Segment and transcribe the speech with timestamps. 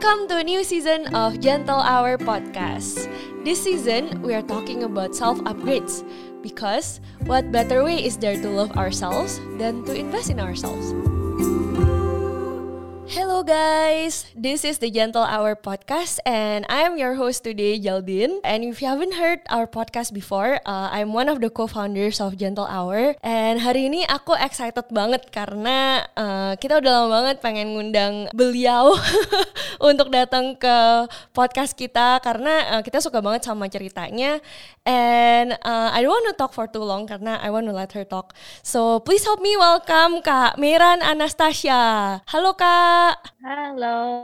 [0.00, 3.04] Welcome to a new season of Gentle Hour podcast.
[3.44, 6.00] This season, we are talking about self upgrades
[6.40, 10.96] because what better way is there to love ourselves than to invest in ourselves?
[13.10, 18.38] Hello guys, this is the Gentle Hour podcast and I am your host today, Jaldin.
[18.46, 22.38] And if you haven't heard our podcast before, uh, I'm one of the co-founders of
[22.38, 23.18] Gentle Hour.
[23.26, 28.94] And hari ini aku excited banget karena uh, kita udah lama banget pengen ngundang beliau
[29.90, 34.38] untuk datang ke podcast kita karena uh, kita suka banget sama ceritanya.
[34.86, 37.90] And uh, I don't want to talk for too long karena I want to let
[37.98, 38.38] her talk.
[38.62, 42.22] So please help me welcome Kak Miran Anastasia.
[42.30, 42.99] Halo Kak.
[43.40, 44.22] Halo,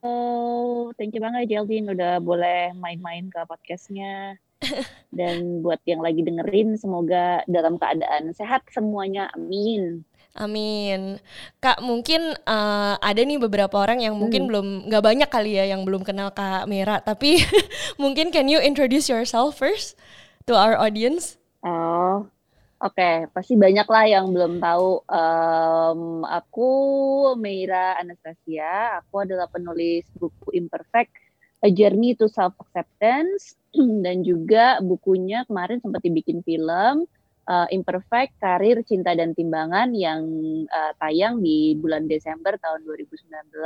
[1.01, 4.37] thank you banget Jeldin udah boleh main-main ke podcastnya.
[5.19, 9.33] Dan buat yang lagi dengerin, semoga dalam keadaan sehat semuanya.
[9.33, 10.05] Amin.
[10.37, 11.17] Amin.
[11.65, 14.49] Kak, mungkin uh, ada nih beberapa orang yang mungkin hmm.
[14.53, 17.41] belum nggak banyak kali ya yang belum kenal Kak Mira, tapi
[18.03, 19.97] mungkin can you introduce yourself first
[20.45, 21.41] to our audience?
[21.65, 22.29] Oh,
[22.77, 25.01] Oke, okay, pasti banyak lah yang belum tahu.
[25.09, 26.71] Um, aku
[27.41, 29.01] Meira Anastasia.
[29.01, 31.09] Aku adalah penulis buku Imperfect,
[31.65, 33.57] A Journey to Self Acceptance,
[34.05, 37.09] dan juga bukunya kemarin sempat dibikin film
[37.49, 40.21] uh, Imperfect, Karir, Cinta dan Timbangan yang
[40.69, 43.57] uh, tayang di bulan Desember tahun 2019.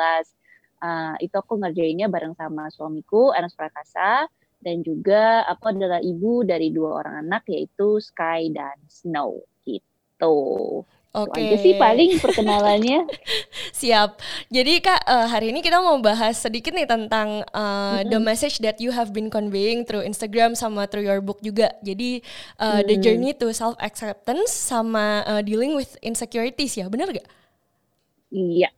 [0.80, 4.30] Uh, itu aku ngerjainnya bareng sama suamiku Enes Prakasa
[4.60, 10.38] dan juga aku adalah ibu dari dua orang anak yaitu Sky dan Snow gitu.
[11.10, 11.42] Oke.
[11.42, 11.58] Okay.
[11.58, 13.02] sih paling perkenalannya.
[13.82, 14.22] Siap.
[14.46, 18.14] Jadi Kak, uh, hari ini kita mau bahas sedikit nih tentang uh, mm-hmm.
[18.14, 21.74] the message that you have been conveying through Instagram sama through your book juga.
[21.82, 22.22] Jadi
[22.62, 22.86] uh, mm.
[22.86, 27.26] the journey to self acceptance sama uh, dealing with insecurities ya, benar gak?
[28.30, 28.70] Iya.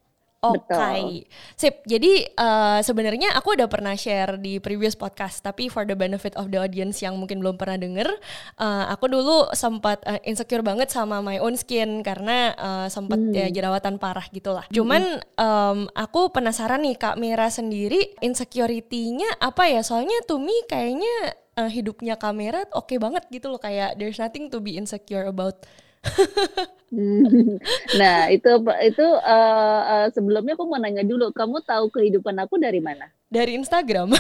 [0.43, 1.23] Oke, okay.
[1.55, 1.87] sip.
[1.87, 6.51] Jadi uh, sebenarnya aku udah pernah share di previous podcast, tapi for the benefit of
[6.51, 8.11] the audience yang mungkin belum pernah denger,
[8.59, 13.39] uh, aku dulu sempat uh, insecure banget sama my own skin karena uh, sempat hmm.
[13.39, 14.67] ya jerawatan parah gitulah.
[14.67, 14.75] Hmm.
[14.75, 15.03] Cuman
[15.39, 19.87] um, aku penasaran nih Kak Mira sendiri insecurity-nya apa ya?
[19.87, 24.51] Soalnya to me kayaknya uh, hidupnya kamera oke okay banget gitu loh kayak there's nothing
[24.51, 25.63] to be insecure about.
[28.01, 28.51] nah itu
[28.85, 33.09] itu uh, uh, sebelumnya aku mau nanya dulu kamu tahu kehidupan aku dari mana?
[33.33, 34.13] Dari Instagram.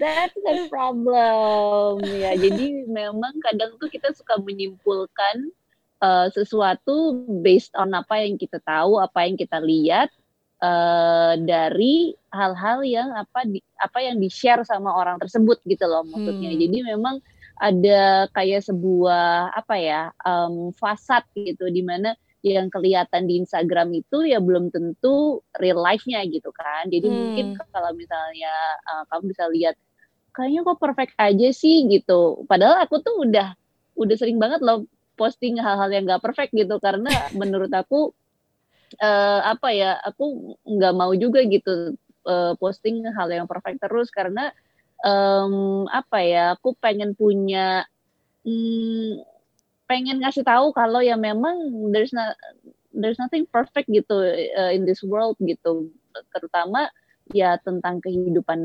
[0.00, 2.02] That's the problem.
[2.06, 5.52] Ya jadi memang kadang tuh kita suka menyimpulkan
[6.02, 10.10] uh, sesuatu based on apa yang kita tahu apa yang kita lihat
[10.58, 16.02] uh, dari hal-hal yang apa di, apa yang di share sama orang tersebut gitu loh
[16.02, 16.50] maksudnya.
[16.50, 16.60] Hmm.
[16.62, 17.22] jadi memang
[17.60, 24.26] ada kayak sebuah apa ya um, fasad gitu di mana yang kelihatan di Instagram itu
[24.26, 26.90] ya belum tentu real life-nya gitu kan.
[26.90, 27.16] Jadi hmm.
[27.16, 28.50] mungkin kalau misalnya
[28.82, 29.76] uh, kamu bisa lihat
[30.34, 32.42] kayaknya kok perfect aja sih gitu.
[32.50, 33.54] Padahal aku tuh udah
[33.94, 38.10] udah sering banget loh posting hal-hal yang gak perfect gitu karena menurut aku
[38.98, 41.94] uh, apa ya aku nggak mau juga gitu
[42.26, 44.50] uh, posting hal yang perfect terus karena
[45.02, 47.86] um, apa ya aku pengen punya
[48.46, 49.22] um,
[49.90, 51.58] pengen ngasih tahu kalau ya memang
[51.92, 52.38] there's not
[52.94, 54.14] there's nothing perfect gitu
[54.56, 55.92] uh, in this world gitu
[56.32, 56.88] terutama
[57.32, 58.60] ya tentang kehidupan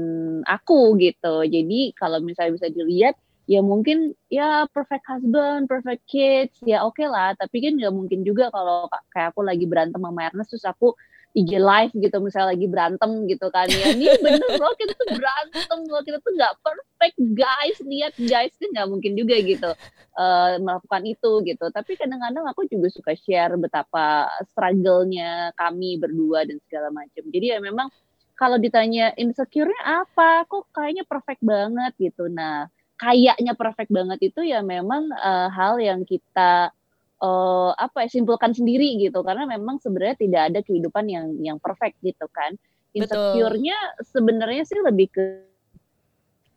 [0.47, 3.15] aku gitu jadi kalau misalnya bisa dilihat
[3.47, 7.31] ya mungkin ya perfect husband, perfect kids, ya oke okay lah.
[7.39, 10.93] Tapi kan nggak mungkin juga kalau kayak aku lagi berantem sama Ernest terus aku
[11.37, 13.69] IG live gitu misalnya lagi berantem gitu kan.
[13.69, 17.77] Ya ini bener loh kita tuh berantem loh kita tuh nggak perfect guys.
[17.85, 19.69] Lihat guys kan nggak mungkin juga gitu
[20.17, 21.65] uh, melakukan itu gitu.
[21.69, 27.23] Tapi kadang-kadang aku juga suka share betapa struggle-nya kami berdua dan segala macam.
[27.29, 27.93] Jadi ya memang
[28.37, 30.45] kalau ditanya insecure-nya apa?
[30.49, 31.93] Kok kayaknya perfect banget?
[32.01, 32.29] gitu.
[32.29, 36.73] Nah kayaknya perfect banget itu ya memang uh, hal yang kita
[37.22, 41.97] uh, apa ya simpulkan sendiri gitu karena memang sebenarnya tidak ada kehidupan yang yang perfect
[42.02, 42.55] gitu kan
[42.93, 45.25] insecure-nya sebenarnya sih lebih ke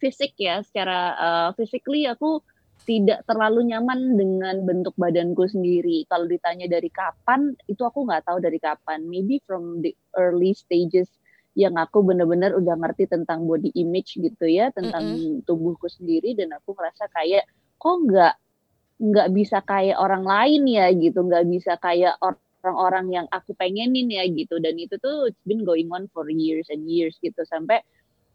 [0.00, 2.40] fisik ya secara uh, physically aku
[2.88, 6.08] tidak terlalu nyaman dengan bentuk badanku sendiri.
[6.08, 9.04] Kalau ditanya dari kapan, itu aku nggak tahu dari kapan.
[9.04, 11.12] Maybe from the early stages
[11.52, 15.36] yang aku benar-benar udah ngerti tentang body image gitu ya, tentang mm -hmm.
[15.44, 17.44] tubuhku sendiri dan aku merasa kayak
[17.76, 18.34] kok nggak
[19.00, 21.24] nggak bisa kayak orang lain ya gitu.
[21.24, 24.60] Nggak bisa kayak orang-orang yang aku pengenin ya gitu.
[24.60, 27.40] Dan itu tuh it's been going on for years and years gitu.
[27.48, 27.80] Sampai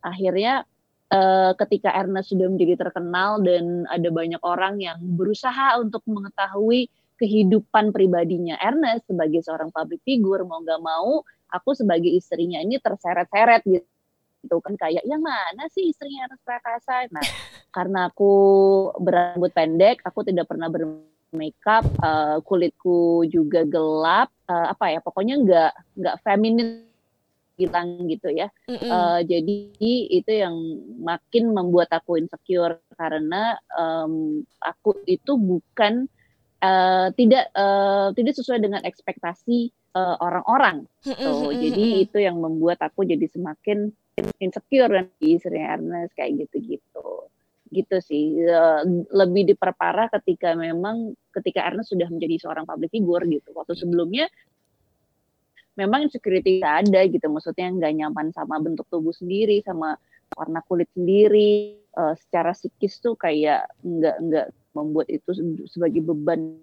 [0.01, 0.65] akhirnya
[1.13, 7.95] uh, ketika Ernest sudah menjadi terkenal dan ada banyak orang yang berusaha untuk mengetahui kehidupan
[7.95, 11.23] pribadinya Ernest sebagai seorang public figure mau nggak mau
[11.53, 14.55] aku sebagai istrinya ini terseret-seret gitu.
[14.59, 17.05] Kan kayak yang mana sih istrinya Ernest Prakasa?
[17.13, 17.23] Nah
[17.75, 18.31] karena aku
[19.03, 25.71] berambut pendek aku tidak pernah bermakeup uh, kulitku juga gelap uh, apa ya pokoknya nggak
[25.99, 26.87] nggak feminin
[27.55, 28.51] hilang gitu ya.
[28.67, 28.91] Mm -hmm.
[28.91, 29.55] uh, jadi
[30.11, 30.55] itu yang
[30.99, 36.11] makin membuat aku insecure karena um, aku itu bukan
[36.59, 40.83] uh, tidak uh, tidak sesuai dengan ekspektasi orang-orang.
[41.07, 43.95] Uh, so, jadi itu yang membuat aku jadi semakin
[44.43, 47.31] insecure dan istri Ernest kayak gitu-gitu
[47.71, 48.37] gitu sih.
[49.09, 53.49] Lebih diperparah ketika memang ketika Ernest sudah menjadi seorang public figure gitu.
[53.53, 54.29] Waktu sebelumnya
[55.75, 57.25] memang insecurity ada gitu.
[57.27, 59.97] Maksudnya nggak nyaman sama bentuk tubuh sendiri sama
[60.35, 61.79] warna kulit sendiri.
[61.95, 65.31] Uh, secara psikis tuh kayak nggak nggak membuat itu
[65.71, 66.59] sebagai beban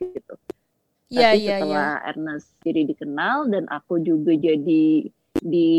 [0.00, 0.34] gitu.
[1.12, 2.08] Yeah, tapi yeah, setelah yeah.
[2.08, 5.12] Ernest jadi dikenal dan aku juga jadi
[5.44, 5.70] di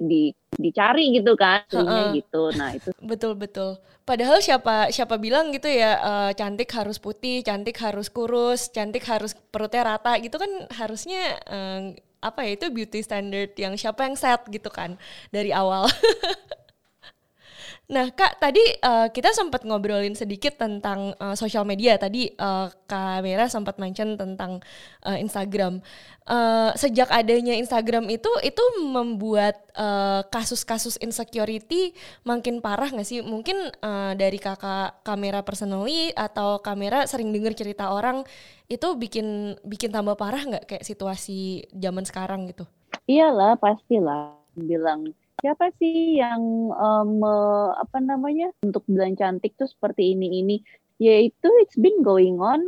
[0.00, 2.16] di dicari gitu kan uh-uh.
[2.16, 2.50] gitu.
[2.56, 2.90] Nah itu.
[3.04, 3.76] Betul betul.
[4.08, 9.36] Padahal siapa siapa bilang gitu ya uh, cantik harus putih cantik harus kurus cantik harus
[9.52, 14.44] perutnya rata gitu kan harusnya uh, apa ya itu beauty standard yang siapa yang set
[14.52, 15.00] gitu kan
[15.32, 15.88] dari awal
[17.90, 21.98] Nah, Kak, tadi uh, kita sempat ngobrolin sedikit tentang uh, sosial media.
[21.98, 24.62] Tadi uh, Kak sempat mention tentang
[25.02, 25.82] uh, Instagram.
[26.22, 29.58] Uh, sejak adanya Instagram itu, itu membuat
[30.30, 31.90] kasus-kasus uh, insecurity
[32.22, 33.26] makin parah nggak sih?
[33.26, 38.22] Mungkin uh, dari kakak kamera personally atau kamera sering dengar cerita orang
[38.70, 42.62] itu bikin bikin tambah parah nggak kayak situasi zaman sekarang gitu?
[43.10, 44.38] Iyalah, pastilah.
[44.54, 45.10] Bilang
[45.40, 47.20] siapa sih yang um,
[47.76, 50.56] apa namanya untuk bilang cantik tuh seperti ini ini?
[51.00, 52.60] Yaitu it's been going on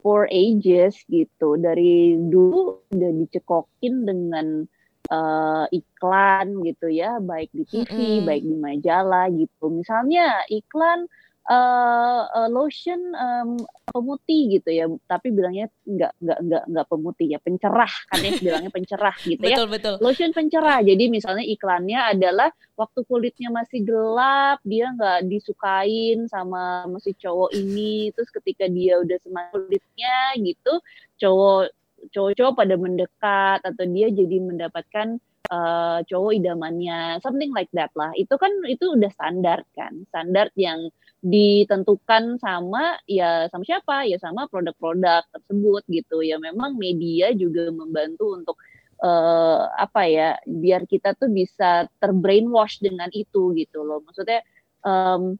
[0.00, 1.60] for ages gitu.
[1.60, 4.64] Dari dulu udah dicekokin dengan
[5.12, 7.20] uh, iklan gitu ya.
[7.20, 8.26] Baik di TV mm -hmm.
[8.26, 9.64] baik di majalah gitu.
[9.68, 11.06] Misalnya iklan
[11.48, 13.58] uh, uh, lotion um,
[13.90, 18.70] pemutih gitu ya, tapi bilangnya nggak nggak nggak nggak pemutih ya, pencerah kan ya bilangnya
[18.70, 19.56] pencerah gitu ya.
[19.58, 19.94] Betul betul.
[19.98, 20.78] Lotion pencerah.
[20.84, 28.14] Jadi misalnya iklannya adalah waktu kulitnya masih gelap, dia nggak disukain sama masih cowok ini,
[28.14, 30.74] terus ketika dia udah semakin kulitnya gitu,
[31.18, 31.74] cowok
[32.10, 38.12] cowok-cowok pada mendekat atau dia jadi mendapatkan uh, cowok idamannya something like that lah.
[38.14, 40.06] Itu kan itu udah standar kan.
[40.12, 40.92] Standar yang
[41.22, 44.06] ditentukan sama ya sama siapa?
[44.06, 46.22] Ya sama produk-produk tersebut gitu.
[46.22, 48.56] Ya memang media juga membantu untuk
[49.02, 54.02] uh, apa ya biar kita tuh bisa terbrainwash dengan itu gitu loh.
[54.06, 54.42] Maksudnya
[54.86, 55.38] um,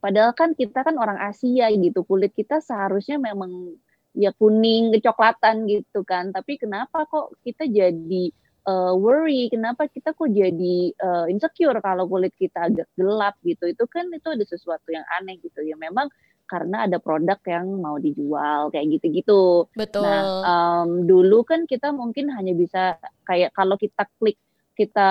[0.00, 2.04] padahal kan kita kan orang Asia gitu.
[2.04, 3.76] Kulit kita seharusnya memang
[4.16, 6.32] ya kuning kecoklatan gitu kan.
[6.34, 8.32] Tapi kenapa kok kita jadi
[8.66, 13.84] uh, worry kenapa kita kok jadi uh, insecure kalau kulit kita agak gelap gitu itu
[13.86, 16.10] kan itu ada sesuatu yang aneh gitu ya memang
[16.50, 19.70] karena ada produk yang mau dijual kayak gitu-gitu.
[19.78, 20.02] Betul.
[20.02, 24.34] Nah, um, dulu kan kita mungkin hanya bisa kayak kalau kita klik
[24.80, 25.10] kita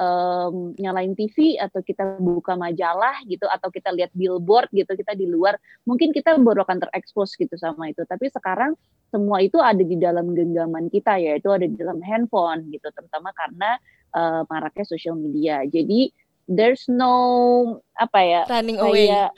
[0.00, 5.28] um, nyalain TV atau kita buka majalah gitu atau kita lihat billboard gitu kita di
[5.28, 8.00] luar mungkin kita baru akan terekspos gitu sama itu.
[8.08, 8.72] Tapi sekarang
[9.12, 13.28] semua itu ada di dalam genggaman kita ya itu ada di dalam handphone gitu terutama
[13.36, 13.76] karena
[14.16, 15.60] uh, maraknya sosial media.
[15.68, 16.08] Jadi
[16.48, 19.12] there's no apa ya running away.
[19.12, 19.30] kayak,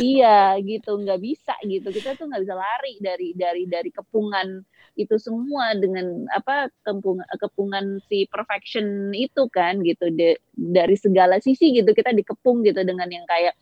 [0.00, 1.92] iya gitu nggak bisa gitu.
[1.92, 4.64] Kita tuh nggak bisa lari dari dari dari kepungan
[5.00, 10.12] itu semua dengan apa kepungan, kepungan si perfection itu kan gitu.
[10.12, 13.56] De, dari segala sisi gitu kita dikepung gitu dengan yang kayak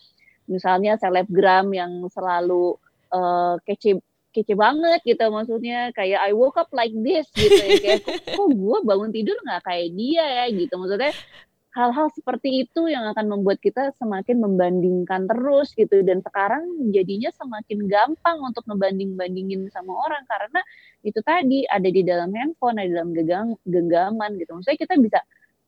[0.48, 2.74] misalnya selebgram yang selalu
[3.12, 4.00] uh, kece
[4.32, 5.90] kece banget gitu maksudnya.
[5.96, 7.76] Kayak I woke up like this gitu ya.
[7.80, 8.00] Kayak
[8.36, 10.44] kok, gue bangun tidur nggak kayak dia ya?
[10.52, 10.72] Gitu.
[10.74, 11.12] Maksudnya
[11.76, 16.00] hal-hal seperti itu yang akan membuat kita semakin membandingkan terus gitu.
[16.02, 20.24] Dan sekarang jadinya semakin gampang untuk ngebanding-bandingin sama orang.
[20.26, 20.60] Karena
[21.06, 24.58] itu tadi ada di dalam handphone ada di dalam genggang, genggaman gitu.
[24.58, 25.20] Maksudnya kita bisa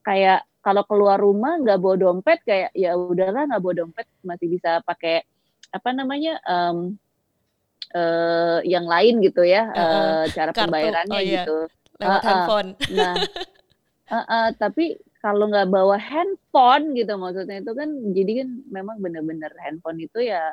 [0.02, 4.84] kayak kalau keluar rumah nggak bawa dompet kayak ya udahlah nggak bawa dompet masih bisa
[4.84, 5.24] pakai
[5.70, 6.98] apa namanya um,
[7.94, 10.60] uh, yang lain gitu ya uh, uh, cara kartu.
[10.68, 11.44] pembayarannya oh, iya.
[11.46, 11.58] gitu.
[12.00, 12.68] Lewat uh, handphone.
[12.92, 13.14] Nah
[14.10, 19.52] uh, uh, tapi kalau nggak bawa handphone gitu maksudnya itu kan jadi kan memang benar-benar
[19.62, 20.52] handphone itu ya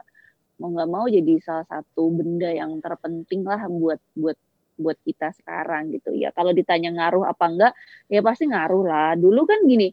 [0.57, 4.38] mau nggak mau jadi salah satu benda yang terpenting lah buat buat
[4.77, 6.13] buat kita sekarang gitu.
[6.13, 7.74] Ya kalau ditanya ngaruh apa enggak
[8.07, 9.12] ya pasti ngaruh lah.
[9.17, 9.91] Dulu kan gini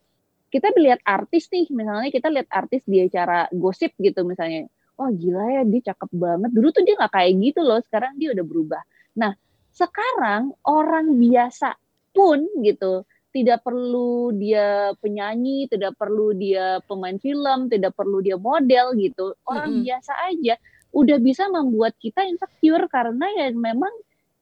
[0.53, 4.71] kita lihat artis nih misalnya kita lihat artis dia cara gosip gitu misalnya.
[4.95, 6.51] Wah gila ya dia cakep banget.
[6.55, 8.83] Dulu tuh dia nggak kayak gitu loh sekarang dia udah berubah.
[9.19, 9.33] Nah
[9.75, 11.75] sekarang orang biasa
[12.15, 13.03] pun gitu
[13.35, 19.35] tidak perlu dia penyanyi, tidak perlu dia pemain film, tidak perlu dia model gitu.
[19.43, 19.87] Orang mm -hmm.
[19.91, 20.55] biasa aja
[20.95, 23.91] udah bisa membuat kita insecure karena ya memang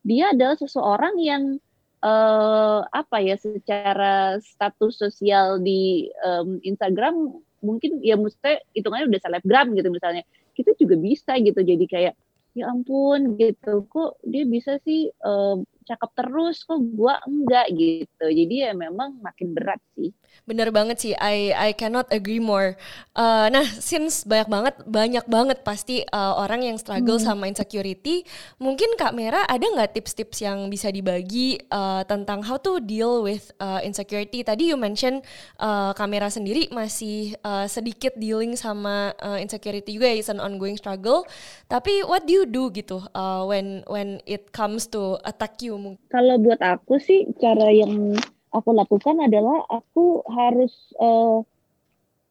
[0.03, 1.63] dia adalah seseorang yang
[2.03, 9.73] uh, apa ya secara status sosial di um, Instagram mungkin ya maksudnya hitungannya udah selebgram
[9.79, 10.23] gitu misalnya.
[10.53, 12.15] Kita juga bisa gitu jadi kayak
[12.53, 13.87] ya ampun gitu.
[13.89, 16.67] Kok dia bisa sih um, cakep terus?
[16.67, 17.73] Kok gua enggak?
[17.73, 18.27] Gitu.
[18.27, 22.75] Jadi ya memang makin berat sih Bener banget sih, I I cannot agree more.
[23.15, 27.27] Uh, nah, since banyak banget banyak banget pasti uh, orang yang struggle hmm.
[27.31, 28.27] sama insecurity,
[28.59, 33.55] mungkin Kak Mera ada nggak tips-tips yang bisa dibagi uh, tentang how to deal with
[33.63, 34.43] uh, insecurity?
[34.43, 35.23] Tadi you mention
[35.63, 40.75] uh, Kak Mera sendiri masih uh, sedikit dealing sama uh, insecurity juga, is an ongoing
[40.75, 41.23] struggle.
[41.71, 45.79] Tapi what do you do gitu uh, when when it comes to attack you?
[46.11, 48.19] Kalau buat aku sih cara yang
[48.53, 51.41] aku lakukan adalah aku harus uh,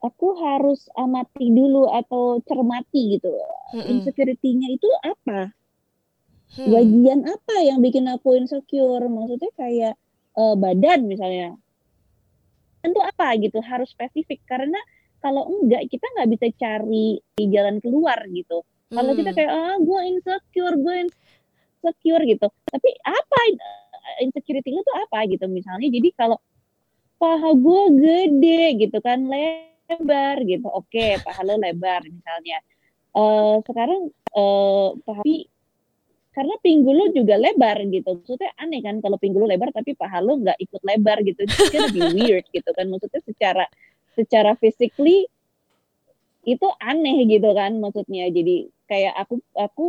[0.01, 3.29] aku harus amati dulu atau cermati gitu.
[3.73, 3.85] Hmm.
[3.87, 5.53] insecurity-nya itu apa?
[6.51, 6.67] Hmm.
[6.67, 9.07] bagian apa yang bikin aku insecure?
[9.07, 9.93] Maksudnya kayak
[10.35, 11.55] uh, badan misalnya.
[12.81, 13.61] Tentu apa gitu?
[13.61, 14.41] Harus spesifik.
[14.49, 14.77] Karena
[15.21, 18.65] kalau enggak kita nggak bisa cari di jalan keluar gitu.
[18.91, 22.47] Kalau kita kayak ah gue insecure gue insecure gitu.
[22.67, 23.39] Tapi apa
[24.19, 25.87] insecurity lu tuh apa gitu misalnya.
[25.87, 26.37] Jadi kalau
[27.21, 30.67] paha gue gede gitu kan lebar gitu.
[30.67, 32.57] Oke okay, paha lo lebar misalnya.
[33.11, 35.45] Uh, sekarang uh, tapi
[36.31, 38.17] karena pinggul lo juga lebar gitu.
[38.23, 41.45] Maksudnya aneh kan kalau pinggul lo lebar tapi paha lo nggak ikut lebar gitu.
[41.45, 42.89] Itu lebih weird gitu kan.
[42.89, 43.65] Maksudnya secara
[44.17, 45.29] secara physically
[46.47, 48.31] itu aneh gitu kan maksudnya.
[48.33, 49.85] Jadi kayak aku aku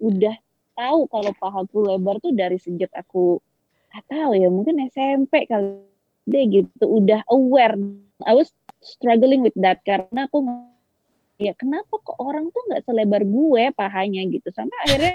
[0.00, 0.36] udah
[0.78, 3.42] tahu kalau pahaku lebar tuh dari sejak aku
[3.90, 5.82] nggak tahu ya mungkin SMP kali
[6.30, 7.74] deh gitu udah aware.
[8.22, 10.46] I was struggling with that karena aku
[11.40, 14.48] ya kenapa kok orang tuh nggak selebar gue pahanya gitu.
[14.54, 15.14] Sampai akhirnya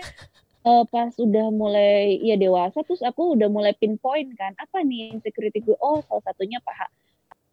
[0.67, 5.63] uh, pas udah mulai ya dewasa terus aku udah mulai pinpoint kan apa nih insecurity
[5.63, 5.77] gue?
[5.79, 6.91] Oh salah satunya paha.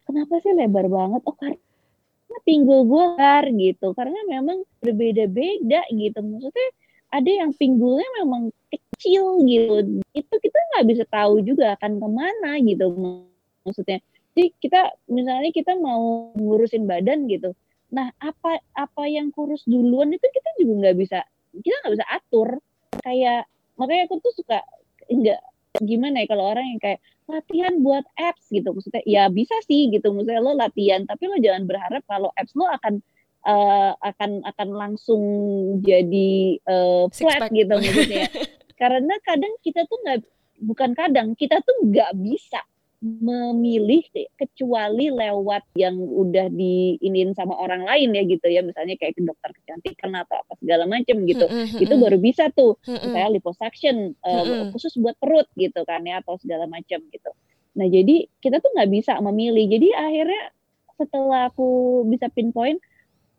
[0.09, 1.23] Kenapa sih lebar banget?
[1.23, 1.61] Oh karena
[2.43, 3.95] pinggul gue lebar gitu.
[3.95, 6.19] Karena memang berbeda-beda gitu.
[6.19, 6.69] Maksudnya
[7.13, 8.51] ada yang pinggulnya memang
[9.03, 9.99] kecil gitu.
[10.15, 12.87] Itu kita nggak bisa tahu juga akan ke mana gitu
[13.67, 13.99] maksudnya.
[14.33, 14.81] Jadi kita
[15.11, 17.51] misalnya kita mau ngurusin badan gitu.
[17.91, 21.19] Nah apa apa yang kurus duluan itu kita juga nggak bisa
[21.51, 22.49] kita nggak bisa atur.
[23.03, 24.63] Kayak makanya aku tuh suka
[25.11, 25.43] enggak
[25.83, 28.71] gimana ya kalau orang yang kayak latihan buat apps gitu.
[28.71, 30.15] Maksudnya ya bisa sih gitu.
[30.15, 33.03] Maksudnya lo latihan tapi lo jangan berharap kalau apps lo akan
[33.47, 35.23] uh, akan akan langsung
[35.83, 38.31] jadi uh, flat gitu maksudnya.
[38.83, 40.19] Karena kadang kita tuh nggak
[40.59, 42.59] bukan kadang kita tuh nggak bisa
[43.03, 44.07] memilih
[44.39, 49.51] kecuali lewat yang udah diinin sama orang lain ya gitu ya misalnya kayak ke dokter
[49.59, 51.83] kecantikan atau apa segala macam gitu mm -hmm.
[51.83, 53.03] itu baru bisa tuh mm -hmm.
[53.11, 54.69] misalnya liposuction uh, mm -hmm.
[54.71, 57.31] khusus buat perut gitu kan ya atau segala macam gitu
[57.75, 60.43] nah jadi kita tuh nggak bisa memilih jadi akhirnya
[60.95, 62.79] setelah aku bisa pinpoint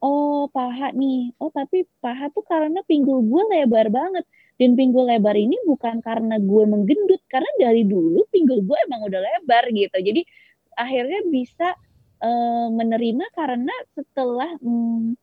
[0.04, 4.28] oh paha nih oh tapi paha tuh karena pinggul gue lebar banget
[4.62, 9.20] dan pinggul lebar ini bukan karena gue menggendut karena dari dulu pinggul gue emang udah
[9.22, 10.22] lebar gitu jadi
[10.78, 11.74] akhirnya bisa
[12.22, 15.18] uh, menerima karena setelah um,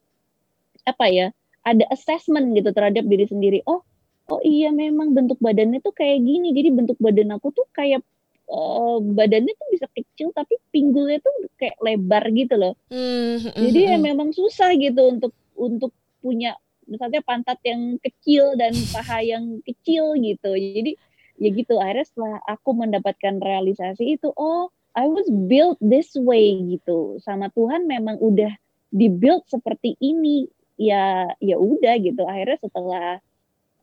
[0.87, 1.27] apa ya
[1.63, 3.87] ada assessment gitu terhadap diri sendiri oh
[4.31, 8.03] oh iya memang bentuk badannya tuh kayak gini jadi bentuk badan aku tuh kayak
[8.51, 12.75] uh, badannya tuh bisa kecil tapi pinggulnya tuh kayak lebar gitu loh.
[12.91, 14.05] Mm, Jadi ya hmm.
[14.05, 16.59] memang susah gitu untuk untuk punya
[16.91, 20.59] misalnya pantat yang kecil dan paha yang kecil gitu.
[20.59, 20.99] Jadi
[21.39, 21.79] ya gitu.
[21.79, 24.69] Akhirnya setelah aku mendapatkan realisasi itu oh
[24.99, 27.23] I was built this way gitu.
[27.23, 28.51] Sama Tuhan memang udah
[28.91, 30.51] dibuild seperti ini.
[30.75, 32.27] Ya ya udah gitu.
[32.27, 33.09] Akhirnya setelah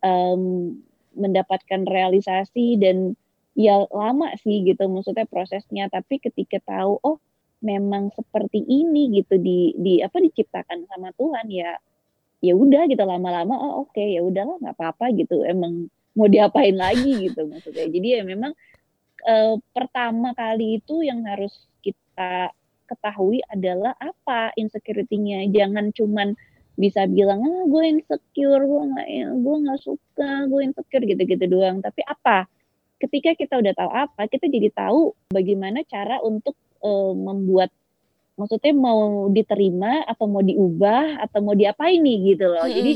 [0.04, 0.76] um,
[1.16, 3.16] mendapatkan realisasi dan
[3.58, 5.88] ya lama sih gitu maksudnya prosesnya.
[5.88, 7.18] Tapi ketika tahu oh
[7.64, 11.74] memang seperti ini gitu di di apa diciptakan sama Tuhan ya
[12.38, 15.42] ya udah gitu lama-lama oh oke okay, ya udahlah nggak apa-apa gitu.
[15.44, 17.88] Emang mau diapain lagi gitu maksudnya.
[17.90, 18.54] Jadi ya memang
[19.26, 22.54] eh, pertama kali itu yang harus kita
[22.88, 25.50] ketahui adalah apa insecurity-nya.
[25.52, 26.34] Jangan cuman
[26.78, 29.08] bisa bilang ah gue insecure gue nggak
[29.42, 31.82] gue nggak suka gue insecure gitu-gitu doang.
[31.82, 32.46] Tapi apa?
[32.98, 37.70] Ketika kita udah tahu apa, kita jadi tahu bagaimana cara untuk uh, membuat
[38.38, 42.70] maksudnya mau diterima atau mau diubah atau mau diapain nih gitu loh.
[42.70, 42.92] Jadi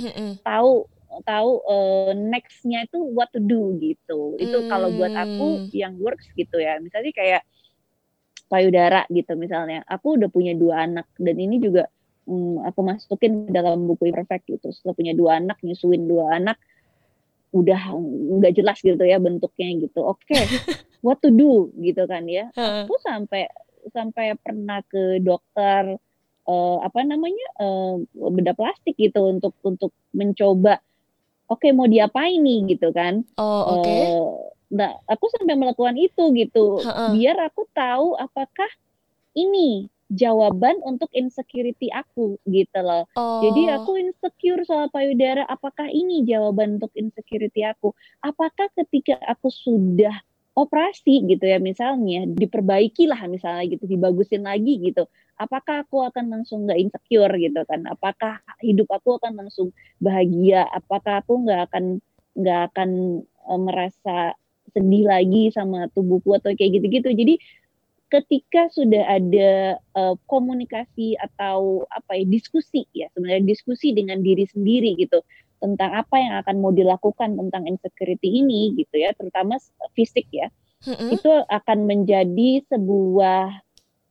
[0.45, 0.86] tahu
[1.27, 4.38] tahu uh, nextnya itu what to do gitu.
[4.38, 5.67] Itu kalau buat aku Hmm.
[5.74, 6.77] yang works gitu ya.
[6.79, 7.41] Misalnya kayak
[8.48, 9.83] payudara gitu misalnya.
[9.89, 11.89] Aku udah punya dua anak dan ini juga
[12.29, 14.69] hmm, aku masukin ke dalam buku Imperfect gitu.
[14.71, 16.62] Setelah punya dua anak, nyusuin dua anak,
[17.51, 17.91] udah
[18.39, 20.00] nggak jelas gitu ya bentuknya gitu.
[20.05, 20.38] Oke,
[21.05, 22.48] what to do gitu kan ya.
[22.88, 23.48] Aku sampai
[23.89, 25.97] sampai pernah ke dokter
[26.45, 30.77] eh, apa namanya eh, bedah plastik gitu untuk untuk mencoba.
[31.51, 33.27] Oke, mau diapain nih gitu kan?
[33.35, 33.83] Oh, oke.
[33.83, 34.31] Eh,
[34.71, 37.11] nah, aku sampai melakukan itu gitu, Heeh.
[37.19, 38.71] biar aku tahu apakah
[39.35, 43.07] ini jawaban untuk insecurity aku gitu loh.
[43.41, 43.75] Jadi Oh.
[43.79, 47.95] aku insecure soal payudara, apakah ini jawaban untuk insecurity aku?
[48.21, 50.13] Apakah ketika aku sudah
[50.53, 55.08] operasi gitu ya misalnya, diperbaiki lah misalnya gitu, dibagusin lagi gitu,
[55.41, 57.81] apakah aku akan langsung nggak insecure gitu kan?
[57.89, 60.70] Apakah hidup aku akan langsung bahagia?
[60.70, 61.86] Apakah aku nggak akan
[62.38, 62.89] nggak akan
[63.25, 64.17] eh, merasa
[64.72, 67.10] sedih lagi sama tubuhku atau kayak gitu-gitu?
[67.12, 67.36] Jadi
[68.12, 75.00] ketika sudah ada uh, komunikasi atau apa ya diskusi ya sebenarnya diskusi dengan diri sendiri
[75.00, 75.24] gitu
[75.62, 79.62] tentang apa yang akan mau dilakukan tentang insecurity ini gitu ya terutama
[79.94, 80.50] fisik ya
[80.82, 81.13] Mm-mm.
[81.13, 83.62] itu akan menjadi sebuah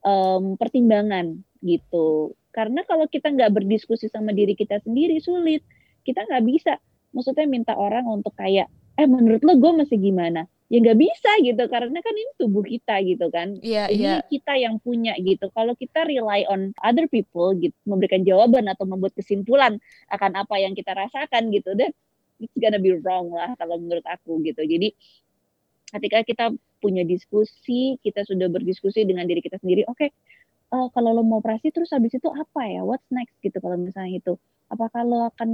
[0.07, 2.35] em, pertimbangan gitu.
[2.51, 5.63] Karena kalau kita nggak berdiskusi sama diri kita sendiri sulit.
[6.03, 6.79] Kita nggak bisa.
[7.15, 11.67] Maksudnya minta orang untuk kayak eh menurut lo gue masih gimana ya nggak bisa gitu
[11.67, 14.23] karena kan ini tubuh kita gitu kan Iya, ini iya.
[14.23, 15.51] kita yang punya gitu.
[15.51, 20.79] Kalau kita rely on other people gitu, memberikan jawaban atau membuat kesimpulan akan apa yang
[20.79, 21.91] kita rasakan gitu, dan
[22.39, 24.63] it's gonna be wrong lah kalau menurut aku gitu.
[24.63, 24.95] Jadi
[25.91, 26.45] ketika kita
[26.79, 31.75] punya diskusi, kita sudah berdiskusi dengan diri kita sendiri, oke, eh, kalau lo mau operasi
[31.75, 32.87] terus habis itu apa ya?
[32.87, 34.39] What's next gitu kalau misalnya itu?
[34.71, 35.51] Apakah lo akan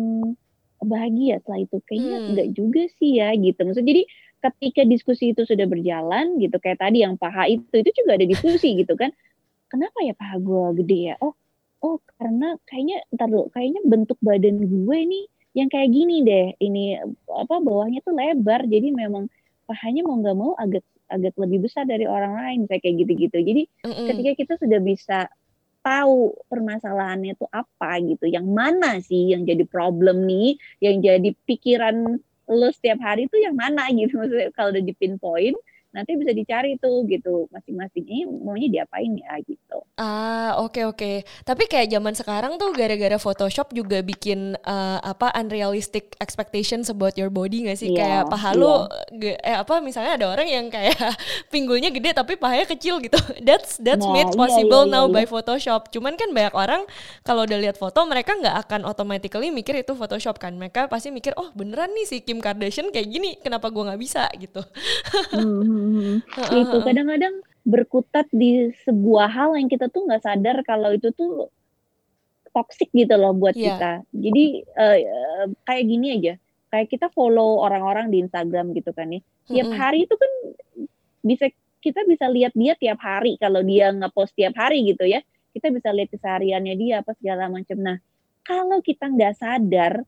[0.85, 1.77] bahagia setelah itu?
[1.89, 2.29] Kayaknya Hmm.
[2.37, 3.65] enggak juga sih ya gitu.
[3.65, 4.03] Maksudnya jadi
[4.47, 8.79] ketika diskusi itu sudah berjalan gitu kayak tadi yang paha itu itu juga ada diskusi
[8.79, 9.11] gitu kan.
[9.67, 11.15] Kenapa ya paha gue gede ya?
[11.19, 11.35] Oh
[11.83, 15.25] oh karena kayaknya ntar dulu kayaknya bentuk badan gue nih
[15.59, 16.47] yang kayak gini deh.
[16.63, 16.85] Ini
[17.27, 19.27] apa bawahnya tuh lebar jadi memang
[19.67, 23.39] pahanya mau nggak mau agak agak lebih besar dari orang lain kayak kayak gitu-gitu.
[23.43, 24.07] Jadi Mm-mm.
[24.11, 25.19] ketika kita sudah bisa
[25.87, 32.19] tahu permasalahannya itu apa gitu yang mana sih yang jadi problem nih yang jadi pikiran
[32.47, 34.17] lo setiap hari itu yang mana gitu.
[34.21, 35.59] Maksudnya kalau udah di pinpoint
[35.95, 41.25] nanti bisa dicari tuh gitu masing-masing ini maunya diapain ya gitu Ah, oke oke.
[41.25, 47.33] Tapi kayak zaman sekarang tuh gara-gara Photoshop juga bikin eh, apa unrealistic expectations about your
[47.33, 47.89] body gak sih?
[47.89, 48.85] Iya, kayak paha lu
[49.17, 50.93] ge- eh apa misalnya ada orang yang kayak
[51.53, 53.17] pinggulnya gede tapi pahanya kecil gitu.
[53.49, 55.33] That's that's Nah, made iya, possible iya, now iya, by iya.
[55.33, 55.89] Photoshop.
[55.89, 56.85] Cuman kan banyak orang
[57.25, 60.61] kalau udah lihat foto mereka nggak akan automatically mikir itu Photoshop kan.
[60.61, 64.29] Mereka pasti mikir, "Oh, beneran nih si Kim Kardashian kayak gini, kenapa gua nggak bisa?"
[64.37, 64.61] gitu.
[65.33, 66.17] Hmm, hmm,
[66.57, 67.35] itu kadang-kadang
[67.67, 71.51] berkutat di sebuah hal yang kita tuh nggak sadar kalau itu tuh
[72.55, 73.65] toxic gitu loh buat Iya.
[73.77, 73.93] kita.
[74.17, 74.99] Jadi eh,
[75.69, 76.35] kayak gini aja.
[76.73, 79.21] Kayak kita follow orang-orang di Instagram gitu kan ya.
[79.47, 79.79] Tiap Mm-mm.
[79.79, 80.33] hari itu kan
[81.21, 81.47] bisa
[81.85, 83.37] kita bisa lihat dia tiap hari.
[83.39, 85.21] Kalau dia ngepost tiap hari gitu ya
[85.57, 87.81] kita bisa lihat kesehariannya dia apa segala macam.
[87.81, 87.97] Nah
[88.45, 90.05] kalau kita nggak sadar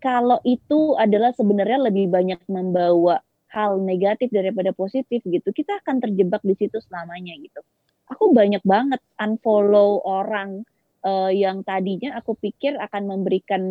[0.00, 6.44] kalau itu adalah sebenarnya lebih banyak membawa hal negatif daripada positif gitu kita akan terjebak
[6.44, 7.60] di situ selamanya gitu
[8.08, 10.64] aku banyak banget unfollow orang
[11.04, 13.62] eh, yang tadinya aku pikir akan memberikan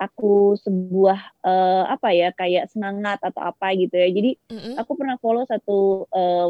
[0.00, 4.74] aku sebuah eh, apa ya kayak semangat atau apa gitu ya jadi Mm-mm.
[4.80, 6.48] aku pernah follow satu eh,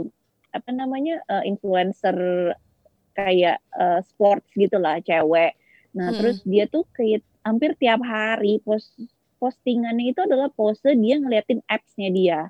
[0.53, 2.17] apa namanya eh, influencer
[3.13, 5.59] kayak eh, sports gitulah cewek
[5.93, 6.19] nah Mm-mm.
[6.19, 8.97] terus dia tuh kayak hampir tiap hari post
[9.43, 12.41] postingannya itu adalah pose dia ngeliatin apps-nya dia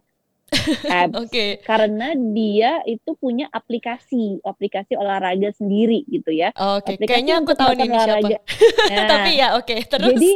[1.00, 1.64] apps Oke.
[1.64, 7.72] karena dia itu punya aplikasi aplikasi olahraga sendiri gitu ya Oke, aplikasi kayaknya aku tahu
[7.72, 8.12] melakukan nih siapa.
[8.20, 8.38] olahraga.
[8.92, 10.12] Nah, Tapi ya oke, terus.
[10.12, 10.30] jadi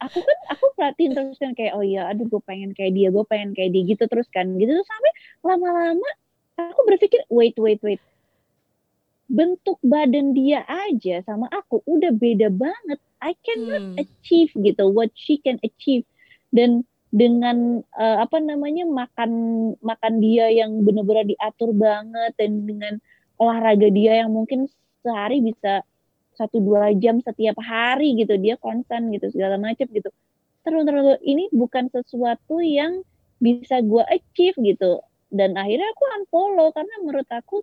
[0.00, 3.24] aku kan aku perhatiin terus kan kayak oh iya aduh gue pengen kayak dia gue
[3.28, 5.12] pengen kayak dia gitu terus kan gitu terus sampai
[5.44, 6.08] lama-lama
[6.56, 8.00] aku berpikir wait wait wait
[9.26, 14.02] bentuk badan dia aja sama aku udah beda banget I cannot Hmm.
[14.02, 16.04] achieve gitu what she can achieve.
[16.52, 19.30] Dan dengan eh, apa namanya makan
[19.80, 22.94] makan dia yang benar-benar diatur banget dan dengan
[23.40, 24.68] olahraga dia yang mungkin
[25.00, 25.86] sehari bisa
[26.36, 30.10] satu dua jam setiap hari gitu dia konstan gitu segala macam gitu.
[30.66, 33.00] Terus terus ini bukan sesuatu yang
[33.40, 35.00] bisa gue achieve gitu.
[35.32, 37.62] Dan akhirnya aku unfollow karena menurut aku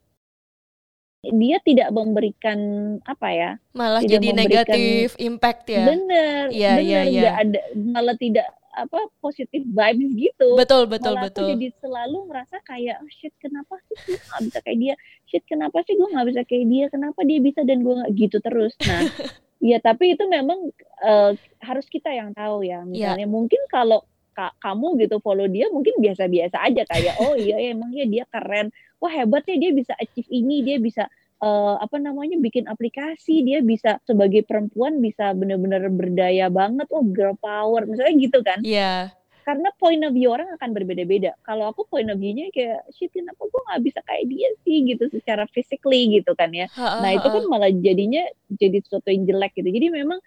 [1.23, 2.59] dia tidak memberikan
[3.07, 5.87] apa ya malah jadi negatif impact ya?
[5.87, 7.31] Bener ya, bener ya, ya.
[7.39, 10.57] ada malah tidak apa positif vibes gitu.
[10.57, 11.45] Betul betul malah betul.
[11.45, 14.95] aku jadi selalu merasa kayak oh shit kenapa sih gue gak bisa kayak dia?
[15.29, 16.85] Shit kenapa sih gue gak bisa kayak dia?
[16.89, 18.73] Kenapa dia bisa dan gue gak gitu terus.
[18.83, 19.01] Nah
[19.71, 20.59] ya tapi itu memang
[21.05, 21.31] uh,
[21.63, 23.13] harus kita yang tahu ya iya.
[23.15, 23.25] misalnya.
[23.25, 23.29] Ya.
[23.29, 24.03] mungkin kalau
[24.33, 28.73] ka kamu gitu follow dia mungkin biasa-biasa aja kayak oh iya emangnya dia keren.
[28.97, 31.05] Wah hebat ya dia bisa achieve ini dia bisa
[31.39, 36.89] uh, apa namanya bikin aplikasi dia bisa sebagai perempuan bisa benar-benar berdaya banget.
[36.89, 38.59] Oh girl power misalnya gitu kan.
[38.65, 39.13] Iya.
[39.13, 39.21] Yeah.
[39.43, 41.35] karena point of view orang akan berbeda-beda.
[41.43, 44.77] Kalau aku point of view-nya kayak shit kenapa gue nggak bisa kayak dia sih?
[44.87, 46.71] gitu secara physically gitu kan ya.
[46.71, 48.23] Ha, nah itu kan malah jadinya
[48.55, 49.69] jadi sesuatu yang jelek gitu.
[49.69, 50.19] Jadi memang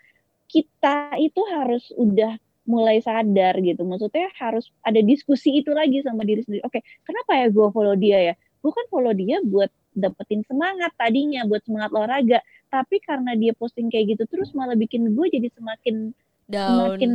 [0.46, 6.42] kita itu harus udah mulai sadar gitu maksudnya harus ada diskusi itu lagi sama diri
[6.42, 10.92] sendiri oke kenapa ya gue follow dia ya gue kan follow dia buat dapetin semangat
[10.98, 15.48] tadinya buat semangat olahraga tapi karena dia posting kayak gitu terus malah bikin gue jadi
[15.54, 16.10] semakin
[16.50, 16.68] down.
[16.74, 17.12] semakin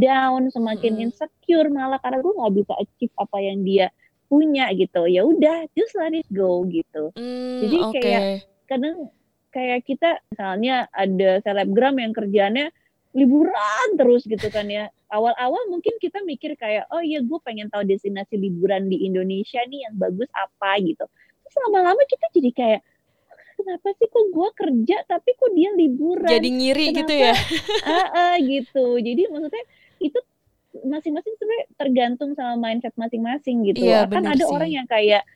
[0.00, 1.04] down semakin hmm.
[1.06, 3.86] insecure malah karena gue nggak bisa achieve apa yang dia
[4.30, 8.00] punya gitu ya udah just let it go gitu hmm, jadi okay.
[8.00, 8.22] kayak
[8.70, 8.96] kadang
[9.50, 12.70] kayak kita misalnya ada selebgram yang kerjanya
[13.10, 14.86] liburan terus gitu kan ya.
[15.10, 19.90] Awal-awal mungkin kita mikir kayak oh iya gue pengen tahu destinasi liburan di Indonesia nih
[19.90, 21.04] yang bagus apa gitu.
[21.42, 22.80] Terus lama-lama kita jadi kayak
[23.58, 26.30] kenapa sih kok gue kerja tapi kok dia liburan?
[26.30, 26.98] Jadi ngiri kenapa?
[27.02, 27.34] gitu ya?
[28.14, 28.84] Ah, gitu.
[29.02, 29.64] Jadi maksudnya
[29.98, 30.20] itu
[30.70, 33.90] masing-masing sebenarnya tergantung sama mindset masing-masing gitu.
[33.90, 34.54] Iya, kan ada sih.
[34.54, 35.26] orang yang kayak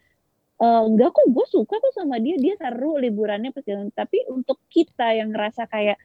[0.62, 5.10] e, enggak kok gue suka kok sama dia dia seru liburannya pasti tapi untuk kita
[5.10, 5.98] yang ngerasa kayak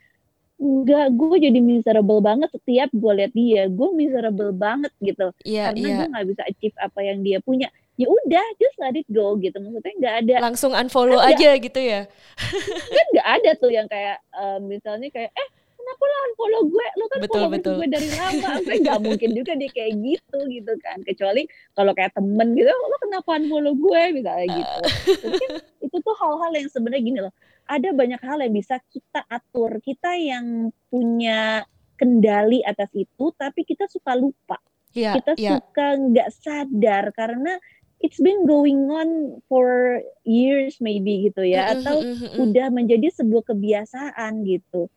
[0.60, 3.64] enggak gue jadi miserable banget setiap gue lihat dia.
[3.72, 5.32] Gue miserable banget gitu.
[5.48, 5.98] Yeah, karena yeah.
[6.04, 7.72] gue nggak bisa achieve apa yang dia punya.
[7.96, 9.56] Ya udah just let it go gitu.
[9.60, 10.36] Maksudnya nggak ada.
[10.44, 12.02] Langsung unfollow kan aja gak, gitu ya?
[12.96, 16.88] Kan nggak ada tuh yang kayak uh, misalnya kayak eh kenapa lo unfollow gue?
[16.96, 17.76] Lo kan betul, follow betul.
[17.80, 18.48] gue dari lama.
[18.60, 20.98] Apa nggak mungkin juga dia kayak gitu gitu kan.
[21.08, 21.44] Kecuali
[21.76, 24.02] kalau kayak temen gitu lo kenapa unfollow gue?
[24.16, 24.80] Misalnya gitu.
[25.24, 25.36] Uh.
[25.40, 25.52] kan
[25.84, 27.34] itu tuh hal-hal yang sebenarnya gini loh
[27.70, 31.62] ada banyak hal yang bisa kita atur kita yang punya
[32.02, 34.58] kendali atas itu tapi kita suka lupa
[34.94, 35.62] yeah, kita yeah.
[35.62, 37.62] suka nggak sadar karena
[38.00, 42.00] it's been going on for years maybe gitu ya atau
[42.40, 44.88] udah menjadi sebuah kebiasaan gitu.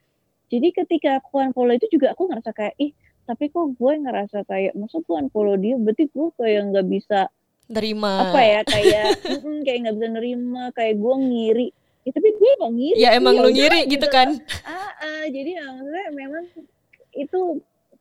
[0.52, 4.74] Jadi ketika aku unfollow itu juga aku ngerasa kayak ih tapi kok gue ngerasa kayak
[4.74, 7.20] maksud gue unfollow dia berarti gue kayak nggak bisa
[7.70, 9.06] nerima apa ya kayak
[9.46, 11.68] mm, kayak nggak bisa nerima kayak gue ngiri
[12.02, 14.28] ya, tapi gue emang ngiri ya emang ya lu ngiri gitu, gitu kan
[14.66, 16.44] ah, ah jadi maksudnya memang
[17.12, 17.40] itu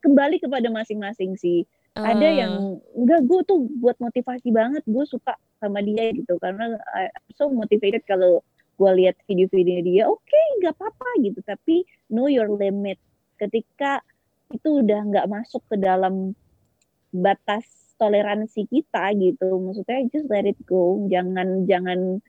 [0.02, 2.08] kembali kepada masing-masing sih Uh.
[2.08, 2.34] Ada ah.
[2.40, 2.54] yang
[2.96, 8.08] enggak gue tuh buat motivasi banget, gue suka sama dia gitu karena I'm so motivated
[8.08, 8.40] kalau
[8.80, 12.96] gue lihat video-video dia, oke okay, nggak apa-apa gitu, tapi know your limit.
[13.36, 14.00] Ketika
[14.56, 16.32] itu udah nggak masuk ke dalam
[17.12, 17.68] batas
[18.00, 22.24] toleransi kita gitu, maksudnya just let it go, jangan jangan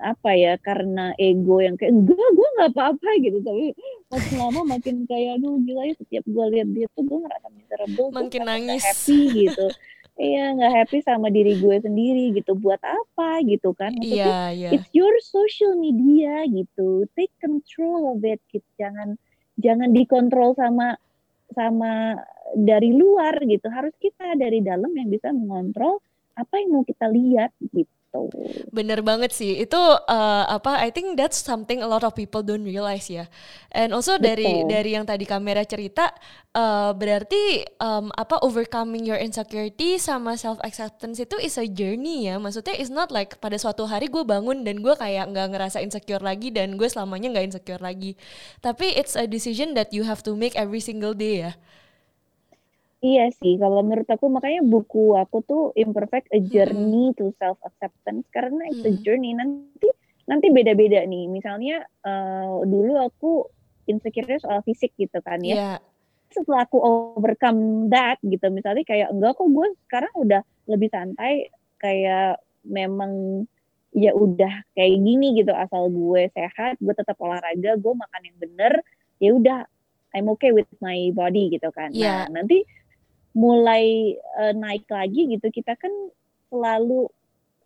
[0.00, 3.38] apa ya karena ego yang kayak enggak gue nggak apa-apa gitu.
[3.44, 3.66] Tapi
[4.08, 8.08] makin lama makin kayak aduh gila ya setiap gue lihat dia tuh gue ngerasa miserable
[8.14, 8.82] makin nangis.
[8.82, 9.66] happy gitu.
[10.12, 12.52] Iya nggak happy sama diri gue sendiri gitu.
[12.56, 13.40] Buat apa?
[13.44, 13.92] gitu kan.
[13.98, 14.68] Iya iya.
[14.74, 17.08] it's your social media gitu.
[17.16, 18.66] Take control of it gitu.
[18.78, 19.16] Jangan
[19.60, 20.96] jangan dikontrol sama
[21.52, 22.16] sama
[22.54, 23.68] dari luar gitu.
[23.72, 26.00] Harus kita dari dalam yang bisa mengontrol
[26.32, 28.68] apa yang mau kita lihat gitu gitu.
[28.68, 29.56] Bener banget sih.
[29.64, 30.84] Itu uh, apa?
[30.84, 33.28] I think that's something a lot of people don't realize ya.
[33.72, 34.28] And also Betul.
[34.28, 36.12] dari dari yang tadi kamera cerita,
[36.52, 42.36] uh, berarti um, apa overcoming your insecurity sama self acceptance itu is a journey ya.
[42.36, 46.20] Maksudnya it's not like pada suatu hari gue bangun dan gue kayak nggak ngerasa insecure
[46.20, 48.14] lagi dan gue selamanya nggak insecure lagi.
[48.60, 51.52] Tapi it's a decision that you have to make every single day ya.
[53.02, 57.18] Iya sih, kalau menurut aku makanya buku aku tuh Imperfect A Journey hmm.
[57.18, 59.02] to Self Acceptance karena itu hmm.
[59.02, 59.90] journey nanti
[60.30, 61.26] nanti beda-beda nih.
[61.26, 63.50] Misalnya uh, dulu aku
[63.90, 65.54] insecure soal fisik gitu kan ya.
[65.58, 65.78] Yeah.
[66.30, 71.50] Setelah aku overcome that gitu, misalnya kayak enggak kok gue sekarang udah lebih santai
[71.82, 73.44] kayak memang
[73.92, 78.72] ya udah kayak gini gitu asal gue sehat, gue tetap olahraga, gue makan yang bener,
[79.18, 79.58] ya udah
[80.14, 81.90] I'm okay with my body gitu kan.
[81.90, 82.30] Yeah.
[82.30, 82.62] Nah, nanti
[83.32, 85.92] mulai uh, naik lagi gitu kita kan
[86.52, 87.08] selalu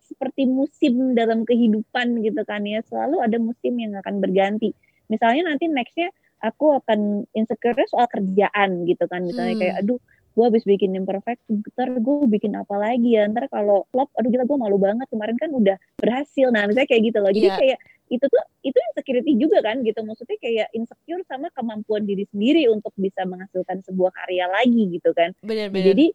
[0.07, 2.79] seperti musim dalam kehidupan gitu kan ya.
[2.87, 4.71] Selalu ada musim yang akan berganti.
[5.11, 9.27] Misalnya nanti nextnya aku akan insecure soal kerjaan gitu kan.
[9.27, 9.61] Misalnya hmm.
[9.61, 9.99] kayak aduh
[10.37, 13.27] gue habis bikin imperfect ntar gue bikin apa lagi ya?
[13.27, 15.07] Ntar kalau flop aduh gila gue malu banget.
[15.11, 16.47] Kemarin kan udah berhasil.
[16.55, 17.31] Nah misalnya kayak gitu loh.
[17.35, 17.59] Jadi yeah.
[17.59, 19.99] kayak itu tuh itu insecurity juga kan gitu.
[20.03, 25.35] Maksudnya kayak insecure sama kemampuan diri sendiri untuk bisa menghasilkan sebuah karya lagi gitu kan.
[25.43, 26.07] Benar-benar jadi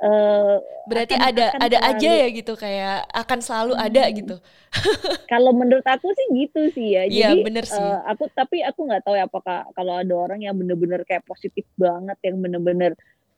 [0.00, 0.56] uh,
[0.88, 4.36] berarti akan, ada akan ada selalu, aja ya gitu kayak akan selalu hmm, ada gitu.
[5.32, 7.02] Kalau menurut aku sih gitu sih ya.
[7.06, 7.82] Iya, jadi ya, bener sih.
[7.82, 11.66] Uh, aku tapi aku nggak tahu ya apakah kalau ada orang yang bener-bener kayak positif
[11.76, 12.92] banget yang bener-bener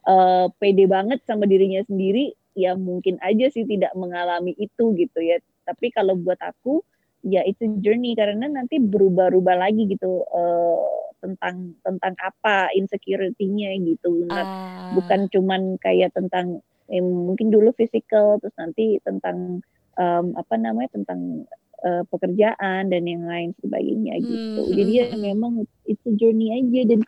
[0.06, 5.40] uh, pede banget sama dirinya sendiri ya mungkin aja sih tidak mengalami itu gitu ya.
[5.62, 6.82] Tapi kalau buat aku
[7.22, 14.90] ya itu journey karena nanti berubah-ubah lagi gitu uh, tentang tentang apa insecurity-nya gitu uh.
[14.98, 16.58] bukan cuman kayak tentang
[16.90, 19.62] eh, mungkin dulu physical terus nanti tentang
[19.96, 21.46] um, apa namanya tentang
[21.86, 24.74] uh, pekerjaan dan yang lain sebagainya gitu hmm.
[24.74, 27.00] jadi ya memang itu journey aja dan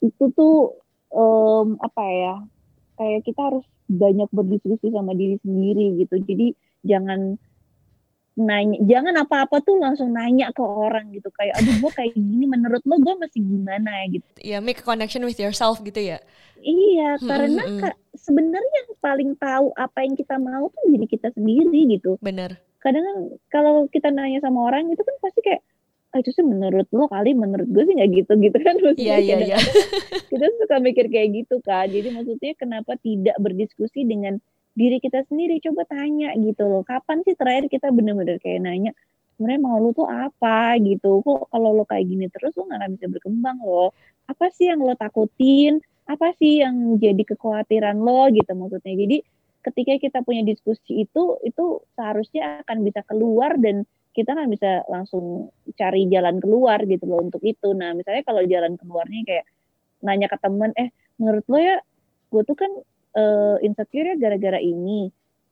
[0.00, 0.80] itu tuh
[1.12, 2.34] um, apa ya
[2.96, 6.56] kayak kita harus banyak berdiskusi sama diri sendiri gitu jadi
[6.88, 7.36] jangan
[8.38, 11.28] nanya jangan apa-apa tuh langsung nanya ke orang gitu.
[11.34, 13.90] Kayak aduh gue kayak gini menurut lo gue masih gimana?
[13.90, 14.28] Ya gitu.
[14.38, 16.18] Ya yeah, make a connection with yourself gitu ya?
[16.60, 17.80] Iya hmm, karena hmm,
[18.14, 22.20] sebenarnya yang paling tahu apa yang kita mau tuh diri kita sendiri gitu.
[22.20, 22.60] Bener.
[22.80, 23.16] Kadang kan
[23.52, 25.62] kalau kita nanya sama orang itu kan pasti kayak
[26.10, 29.18] ah itu sih menurut lo kali menurut gue sih nggak gitu gitu kan maksudnya.
[29.18, 29.62] Yeah, yeah, yeah.
[30.26, 34.42] kita suka mikir kayak gitu kan jadi maksudnya kenapa tidak berdiskusi dengan
[34.74, 38.92] diri kita sendiri coba tanya gitu loh kapan sih terakhir kita bener-bener kayak nanya
[39.40, 40.76] sebenarnya mau lu tuh apa?
[40.84, 41.24] gitu.
[41.24, 43.96] Kok kalau lo kayak gini terus lo nggak akan bisa berkembang loh.
[44.28, 45.80] Apa sih yang lo takutin?
[46.04, 48.28] Apa sih yang jadi kekhawatiran lo?
[48.28, 48.92] Gitu maksudnya.
[48.92, 49.24] Jadi
[49.64, 51.64] ketika kita punya diskusi itu itu
[51.96, 57.40] seharusnya akan bisa keluar dan kita kan bisa langsung cari jalan keluar gitu loh untuk
[57.40, 57.72] itu.
[57.72, 59.44] Nah misalnya kalau jalan keluarnya kayak
[60.04, 61.80] nanya ke temen eh menurut lo ya
[62.28, 62.72] gue tuh kan
[63.16, 65.10] uh, insecure ya gara-gara ini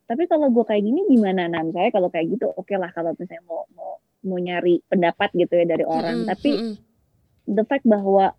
[0.09, 3.45] tapi kalau gue kayak gini gimana misalnya kalau kayak gitu oke okay lah kalau misalnya
[3.45, 6.31] mau mau mau nyari pendapat gitu ya dari orang mm -hmm.
[6.33, 6.51] tapi
[7.49, 8.33] the fact bahwa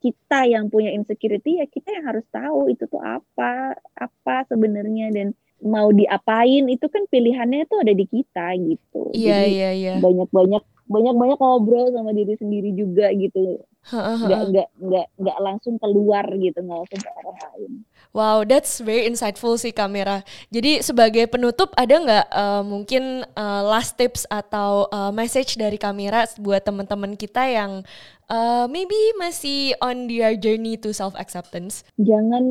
[0.00, 5.36] kita yang punya insecurity ya kita yang harus tahu itu tuh apa apa sebenarnya dan
[5.60, 9.12] mau diapain itu kan pilihannya itu ada di kita gitu.
[9.12, 9.92] Iya iya iya.
[10.00, 13.60] Banyak banyak banyak banyak ngobrol sama diri sendiri juga gitu.
[13.92, 17.72] Nggak nggak nggak nggak langsung keluar gitu nggak langsung ke orang lain.
[18.10, 20.26] Wow, that's very insightful sih kamera.
[20.50, 26.26] Jadi sebagai penutup ada nggak uh, mungkin uh, last tips atau uh, message dari kamera
[26.42, 27.86] buat teman-teman kita yang
[28.26, 31.86] uh, maybe masih on their journey to self acceptance?
[32.02, 32.42] Jangan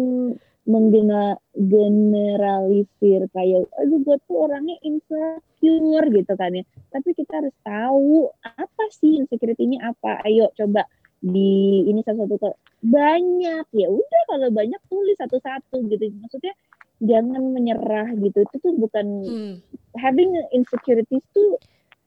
[0.69, 6.63] menggeneralisir kayak aduh gue tuh orangnya insecure gitu kan ya.
[6.93, 10.24] Tapi kita harus tahu apa sih insecurity ini apa.
[10.24, 10.88] Ayo coba
[11.19, 13.65] di ini satu-satu banyak.
[13.75, 16.03] Ya udah kalau banyak tulis satu-satu gitu.
[16.19, 16.53] Maksudnya
[17.03, 18.43] jangan menyerah gitu.
[18.43, 19.53] Itu tuh bukan hmm.
[19.99, 21.60] having insecurities tuh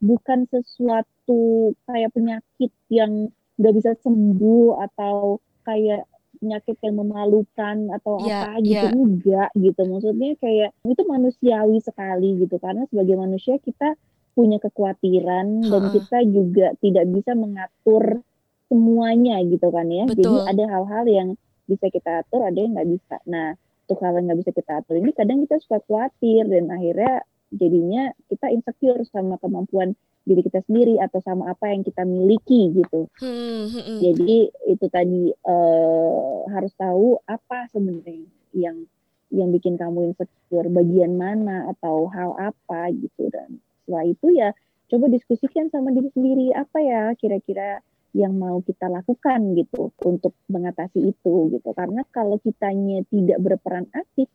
[0.02, 6.08] bukan sesuatu kayak penyakit yang nggak bisa sembuh atau kayak
[6.42, 8.74] penyakit yang memalukan atau yeah, apa gitu.
[8.74, 8.90] yeah.
[8.90, 9.82] enggak gitu.
[9.86, 12.56] Maksudnya kayak itu manusiawi sekali gitu.
[12.58, 13.94] Karena sebagai manusia kita
[14.32, 18.24] punya kekhawatiran uh dan kita juga tidak bisa mengatur
[18.72, 20.08] semuanya gitu kan ya.
[20.08, 20.48] Betul.
[20.48, 21.28] Jadi ada hal-hal yang
[21.68, 23.20] bisa kita atur, ada yang nggak bisa.
[23.28, 23.52] Nah,
[23.84, 27.20] untuk hal yang nggak bisa kita atur ini kadang kita suka khawatir dan akhirnya
[27.52, 29.92] jadinya kita insecure sama kemampuan
[30.24, 33.10] diri kita sendiri atau sama apa yang kita miliki gitu.
[33.20, 33.98] Hmm, hmm, hmm.
[34.00, 34.38] Jadi
[34.70, 38.24] itu tadi uh, harus tahu apa sebenarnya
[38.56, 38.86] yang
[39.32, 44.48] yang bikin kamu insecure, bagian mana atau hal apa gitu dan setelah itu ya
[44.92, 47.80] coba diskusikan sama diri sendiri apa ya kira-kira
[48.12, 54.28] yang mau kita lakukan gitu untuk mengatasi itu gitu karena kalau kitanya tidak berperan aktif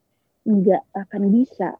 [0.45, 1.77] nggak akan bisa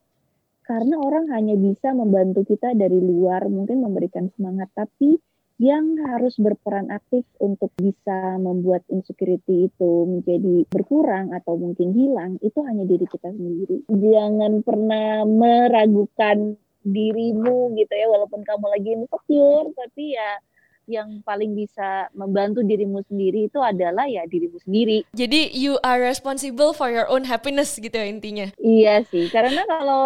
[0.68, 5.18] karena orang hanya bisa membantu kita dari luar mungkin memberikan semangat tapi
[5.58, 12.62] yang harus berperan aktif untuk bisa membuat insecurity itu menjadi berkurang atau mungkin hilang itu
[12.62, 13.82] hanya diri kita sendiri.
[13.90, 20.40] Jangan pernah meragukan dirimu gitu ya walaupun kamu lagi insecure tapi ya
[20.88, 25.04] yang paling bisa membantu dirimu sendiri itu adalah ya dirimu sendiri.
[25.12, 28.48] Jadi you are responsible for your own happiness gitu ya intinya.
[28.58, 30.04] Iya sih, karena kalau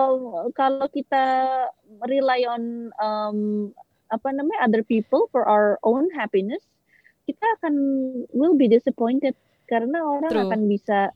[0.57, 1.23] kalau kita
[2.09, 3.69] rely on um,
[4.09, 6.65] apa namanya other people for our own happiness,
[7.29, 7.73] kita akan
[8.33, 9.37] will be disappointed
[9.69, 10.43] karena orang True.
[10.49, 11.15] akan bisa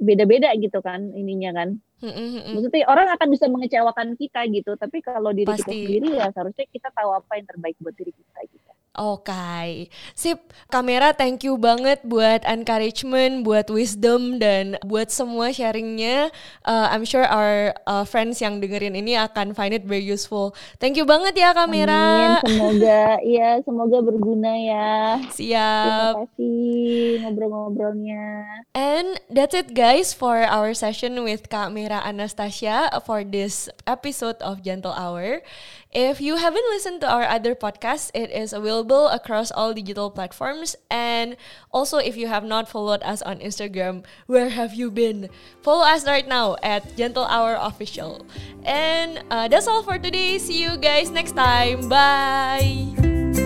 [0.00, 1.68] beda-beda gitu kan ininya kan.
[2.00, 2.56] Mm-hmm.
[2.56, 5.68] Maksudnya orang akan bisa mengecewakan kita gitu, tapi kalau diri Pasti.
[5.68, 8.59] kita sendiri ya seharusnya kita tahu apa yang terbaik buat diri kita gitu.
[9.00, 9.88] Oke, okay.
[10.12, 10.52] sip.
[10.68, 16.28] Kamera, thank you banget buat encouragement, buat wisdom, dan buat semua sharingnya.
[16.68, 20.52] Uh, I'm sure our uh, friends yang dengerin ini akan find it very useful.
[20.76, 22.44] Thank you banget ya Kamera.
[22.44, 22.44] Amin.
[22.52, 24.88] Semoga, ya semoga berguna ya.
[25.32, 25.88] Siap.
[25.88, 26.60] Terima kasih
[27.24, 28.24] ngobrol-ngobrolnya.
[28.76, 34.92] And that's it guys for our session with Kamera Anastasia for this episode of Gentle
[34.92, 35.40] Hour.
[35.92, 40.76] If you haven't listened to our other podcast, it is available across all digital platforms.
[40.88, 41.36] And
[41.72, 45.28] also, if you have not followed us on Instagram, where have you been?
[45.62, 48.24] Follow us right now at Gentle Hour Official.
[48.62, 50.38] And uh, that's all for today.
[50.38, 51.88] See you guys next time.
[51.88, 53.39] Bye.